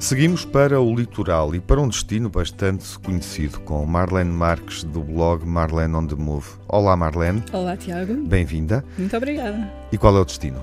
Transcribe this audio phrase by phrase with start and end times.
[0.00, 5.44] Seguimos para o litoral e para um destino bastante conhecido, com Marlene Marques, do blog
[5.44, 6.46] Marlene on the Move.
[6.68, 7.42] Olá, Marlene.
[7.52, 8.14] Olá, Tiago.
[8.26, 8.82] Bem-vinda.
[8.96, 9.70] Muito obrigada.
[9.92, 10.62] E qual é o destino?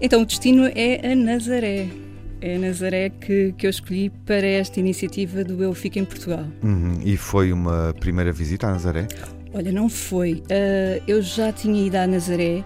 [0.00, 1.88] Então, o destino é a Nazaré.
[2.40, 6.46] É a Nazaré que, que eu escolhi para esta iniciativa do Eu Fico em Portugal.
[6.62, 7.00] Uhum.
[7.04, 9.08] E foi uma primeira visita à Nazaré?
[9.52, 10.44] Olha, não foi.
[10.44, 12.62] Uh, eu já tinha ido à Nazaré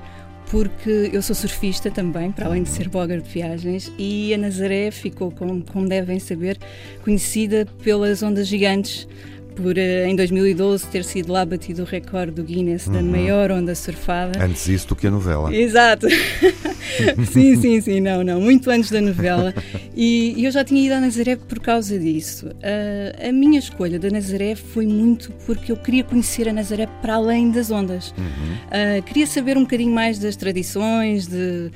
[0.51, 4.91] porque eu sou surfista também, para além de ser blogger de viagens, e a Nazaré
[4.91, 6.59] ficou, como, como devem saber,
[7.05, 9.07] conhecida pelas ondas gigantes
[9.55, 12.93] por eh, em 2012 ter sido lá batido o recorde do Guinness uhum.
[12.93, 14.43] da maior onda surfada.
[14.43, 15.55] Antes isso do que a novela.
[15.55, 16.07] Exato.
[17.31, 19.55] sim, sim, sim, não, não, muito antes da novela.
[19.95, 22.47] E, e eu já tinha ido à Nazaré por causa disso.
[22.47, 27.15] Uh, a minha escolha da Nazaré foi muito porque eu queria conhecer a Nazaré para
[27.15, 28.15] além das ondas.
[28.17, 28.25] Uhum.
[28.25, 31.71] Uh, queria saber um bocadinho mais das tradições, de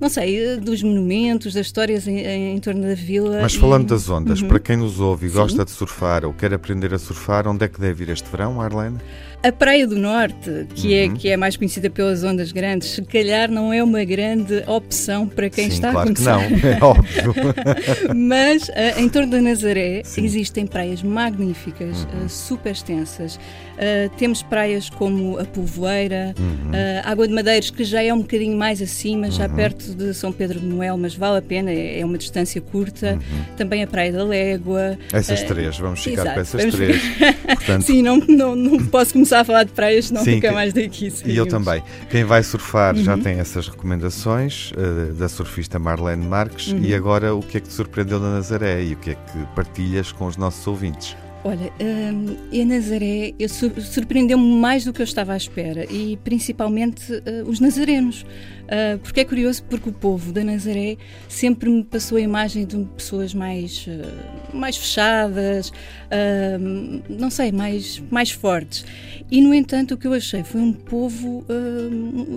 [0.00, 2.18] não sei, eh, dos monumentos, das histórias em,
[2.54, 3.40] em torno da vila.
[3.42, 3.86] Mas falando e...
[3.86, 4.48] das ondas, uhum.
[4.48, 5.36] para quem nos ouve e Sim.
[5.36, 8.60] gosta de surfar ou quer aprender a surfar, onde é que deve ir este verão,
[8.60, 8.98] Arlene?
[9.40, 11.14] A Praia do Norte, que, é, uhum.
[11.14, 15.28] é, que é mais conhecida pelas ondas grandes, se calhar não é uma grande opção
[15.28, 16.48] para quem Sim, está claro a começar.
[16.48, 17.34] que não, é óbvio.
[18.16, 20.24] Mas uh, em torno da Nazaré Sim.
[20.24, 22.24] existem praias magníficas, uhum.
[22.24, 23.36] uh, super extensas.
[23.36, 26.72] Uh, temos praias como a Povoeira, uhum.
[27.04, 29.54] Água de Madeiros, que já é um bocadinho mais acima, já uhum.
[29.54, 33.12] perto de São Pedro de Noel, mas vale a pena, é, é uma distância curta.
[33.12, 33.44] Uhum.
[33.56, 34.98] Também a Praia da Légua.
[35.12, 37.02] Essas três, vamos ficar exato, com essas três.
[37.46, 37.82] Portanto...
[37.84, 40.72] Sim, não, não, não posso começar começar a falar de praias, não Sim, fica mais
[40.72, 41.12] daqui.
[41.24, 41.82] E eu também.
[42.10, 43.04] Quem vai surfar uhum.
[43.04, 46.72] já tem essas recomendações uh, da surfista Marlene Marques.
[46.72, 46.80] Uhum.
[46.82, 49.46] E agora, o que é que te surpreendeu na Nazaré e o que é que
[49.54, 51.16] partilhas com os nossos ouvintes?
[51.48, 53.32] Olha, um, a Nazaré
[53.80, 58.26] surpreendeu-me mais do que eu estava à espera e principalmente uh, os nazarenos.
[58.68, 62.76] Uh, porque é curioso, porque o povo da Nazaré sempre me passou a imagem de
[62.94, 68.84] pessoas mais, uh, mais fechadas, uh, não sei, mais, mais fortes.
[69.30, 71.44] E, no entanto, o que eu achei foi um povo,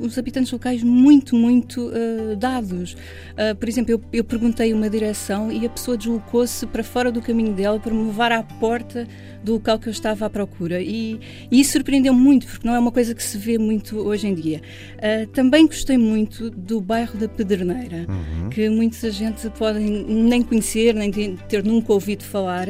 [0.03, 1.89] os habitantes locais, muito, muito
[2.37, 2.97] dados.
[3.57, 7.79] por exemplo, eu perguntei uma direção e a pessoa deslocou-se para fora do caminho dela
[7.79, 9.00] para me levar à porta
[9.43, 10.81] do local que eu estava à procura.
[10.81, 11.19] E,
[11.49, 14.33] e isso surpreendeu-me muito, porque não é uma coisa que se vê muito hoje em
[14.33, 14.61] dia.
[15.33, 18.49] também gostei muito muito do bairro da Pedreneira, uhum.
[18.49, 22.69] que muita gente pode nem conhecer, nem ter nunca ouvido falar,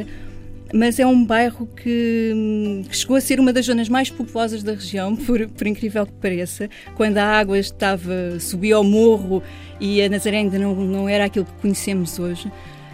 [0.72, 4.72] mas é um bairro que, que, chegou a ser uma das zonas mais populosas da
[4.72, 9.42] região, por, por, incrível que pareça, quando a água estava subia ao morro
[9.78, 12.50] e a Nazaré ainda não, não era aquilo que conhecemos hoje.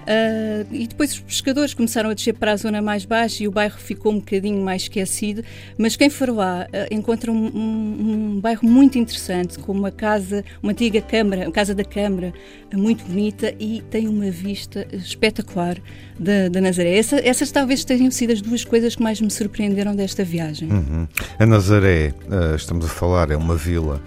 [0.08, 3.50] Uh, e depois os pescadores começaram a descer para a zona mais baixa e o
[3.50, 5.44] bairro ficou um bocadinho mais esquecido.
[5.76, 10.42] Mas quem for lá uh, encontra um, um, um, bairro muito interessante, com uma casa,
[10.62, 12.32] uma antiga câmara, uma casa da Câmara,
[12.72, 15.76] muito bonita e tem uma vista espetacular
[16.18, 16.96] da, da Nazaré.
[16.96, 20.70] Essa, essas talvez tenham sido as duas coisas que mais me surpreenderam desta viagem.
[20.70, 21.06] Uhum.
[21.38, 24.00] A Nazaré, uh, estamos a falar, é uma vila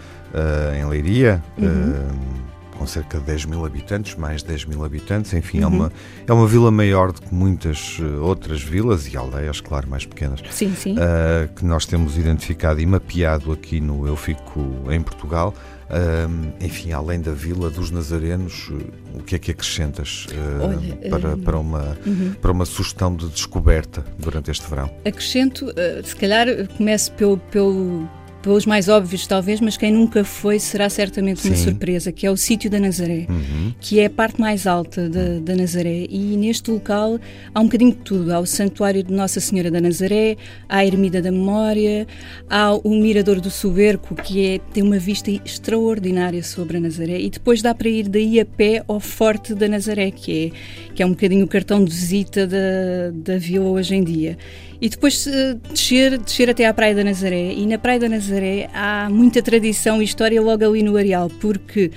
[0.80, 1.44] em Leiria.
[1.58, 2.51] Uhum
[2.82, 5.64] com cerca de 10 mil habitantes, mais 10 mil habitantes, enfim, uhum.
[5.64, 5.94] é, uma,
[6.26, 10.42] é uma vila maior do que muitas eh, outras vilas e aldeias, claro, mais pequenas,
[10.50, 10.96] sim, sim.
[10.96, 14.60] Uh, que nós temos identificado e mapeado aqui no Eu Fico
[14.90, 15.54] em Portugal.
[15.92, 18.72] Uh, enfim, além da Vila dos Nazarenos,
[19.14, 22.34] o que é que acrescentas uh, Olha, para, para, uma, uhum.
[22.42, 24.90] para uma sugestão de descoberta durante este verão?
[25.06, 25.68] Acrescento,
[26.04, 26.48] se calhar
[26.78, 28.10] começo pelo, pelo
[28.42, 31.64] pelos mais óbvios talvez, mas quem nunca foi será certamente uma Sim.
[31.64, 33.74] surpresa, que é o sítio da Nazaré, uhum.
[33.80, 36.06] que é a parte mais alta da, da, Nazaré.
[36.10, 37.20] E neste local
[37.54, 38.34] há um bocadinho de tudo.
[38.34, 40.38] Há o Santuário de Nossa Senhora da Nazaré,
[40.68, 42.08] há a Ermida da Memória,
[42.50, 47.20] há o Mirador do Soberco, que é, tem uma vista extraordinária sobre a Nazaré.
[47.20, 51.04] E depois dá para ir daí a pé ao Forte da Nazaré, que é, que
[51.04, 52.58] é um bocadinho o cartão de visita da,
[53.14, 54.38] da vila hoje em dia
[54.82, 57.54] e depois uh, descer, descer até à Praia da Nazaré.
[57.54, 61.92] E na Praia da Nazaré há muita tradição e história logo ali no areal, porque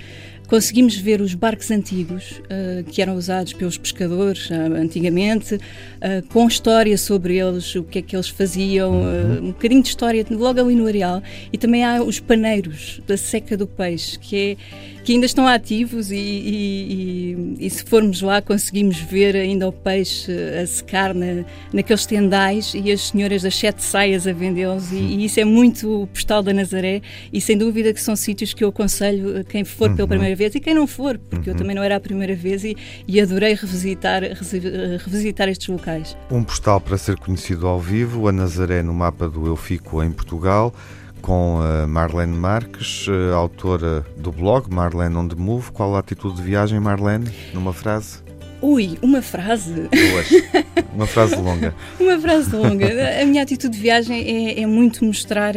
[0.47, 6.47] conseguimos ver os barcos antigos uh, que eram usados pelos pescadores uh, antigamente, uh, com
[6.47, 9.39] história sobre eles, o que é que eles faziam, uhum.
[9.39, 11.23] um bocadinho de história logo ali no areal.
[11.53, 14.57] E também há os paneiros da seca do peixe, que é
[15.05, 19.73] que ainda estão ativos e, e, e, e, se formos lá conseguimos ver ainda o
[19.73, 24.97] peixe a secar na, naqueles tendais e as senhoras das sete saias a vendê-los e,
[24.97, 28.65] e, isso é muito o postal da Nazaré e sem dúvida que são sítios que
[28.65, 30.09] eu aconselho quem for pela uhum.
[30.09, 31.55] primeira vez e quem não for, porque uhum.
[31.55, 32.75] eu também não era a primeira vez e,
[33.07, 36.17] e adorei revisitar, revisitar estes locais.
[36.31, 40.11] Um postal para ser conhecido ao vivo, a Nazaré no mapa do Eu Fico em
[40.11, 40.73] Portugal
[41.25, 45.73] com Marlene Marques, autora do blog Marlene on the Move.
[45.73, 48.19] Qual a atitude de viagem, Marlene, numa frase?
[48.61, 49.89] Ui, uma frase.
[49.89, 50.65] Duas.
[50.95, 51.75] Uma frase longa.
[51.99, 52.87] uma frase longa.
[53.21, 55.55] A minha atitude de viagem é, é muito mostrar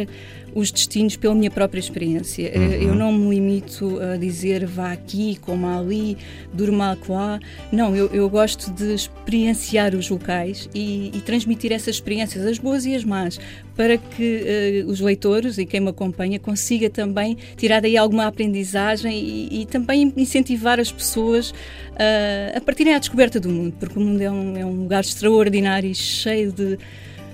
[0.54, 2.50] os destinos pela minha própria experiência.
[2.52, 2.72] Eh, uhum.
[2.72, 6.16] Eu não me limito a dizer vá aqui, coma ali,
[6.52, 7.38] durma lá.
[7.70, 12.84] Não, eu, eu, gosto de experienciar os locais e, e, transmitir essas experiências, as boas
[12.86, 13.38] e as más,
[13.76, 19.16] para que uh, os leitores e quem me acompanha consiga também tirar daí alguma aprendizagem
[19.16, 24.02] e, e também incentivar as pessoas uh, a partirem à descoberta do mundo, porque o
[24.02, 26.78] mundo é um, é um lugar extraordinário e cheio de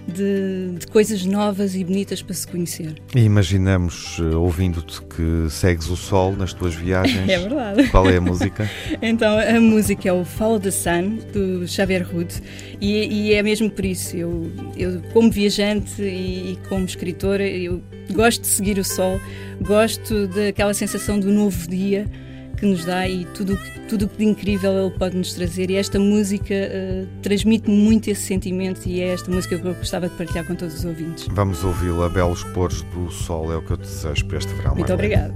[0.07, 2.95] de, de, coisas novas e bonitas para se conhecer.
[3.15, 7.29] E imaginamos, eh, ouvindo-te, que segues o sol nas tuas viagens.
[7.35, 7.89] É verdade.
[7.89, 8.71] Qual é a música?
[9.03, 12.35] então, a música é o Follow the Sun, do Xavier Hood,
[12.81, 14.17] e, e é mesmo por isso.
[14.17, 19.21] Eu, eu como viajante e, e como escritora, eu gosto de seguir o sol,
[19.61, 22.07] gosto daquela sensação do novo dia
[22.55, 23.59] que nos dá e tudo
[23.89, 28.23] tudo que de incrível ele pode nos trazer e esta música uh, transmite-me muito esse
[28.23, 31.27] sentimento e é esta música que eu gostava de partilhar com todos os ouvintes.
[31.31, 34.75] Vamos ouvi-la, Belos Poros do Sol, é o que eu te desejo para este verão.
[34.75, 35.35] Muito obrigada.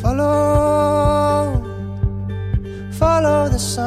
[0.00, 1.62] Follow,
[2.92, 3.82] follow the sun,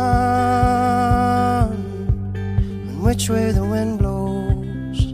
[2.36, 5.14] and which way the wind blows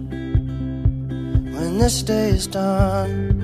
[1.54, 3.39] when this day is done.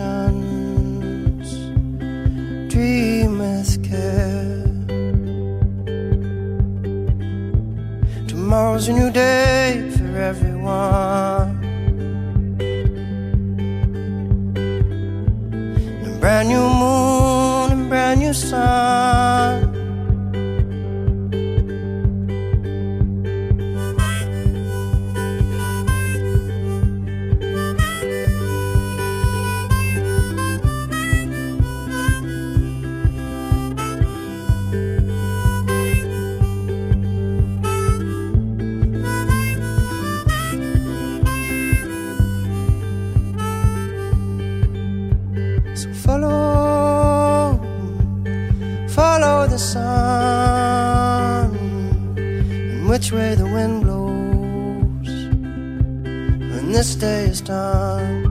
[2.71, 4.65] dream with care.
[8.27, 11.57] Tomorrow's a new day for everyone.
[16.05, 16.80] A brand new
[52.91, 55.09] which way the wind blows
[56.51, 58.30] when this day is done.